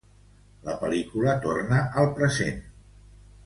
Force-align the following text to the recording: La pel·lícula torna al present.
La 0.69 0.73
pel·lícula 0.83 1.37
torna 1.45 1.83
al 2.05 2.11
present. 2.19 2.61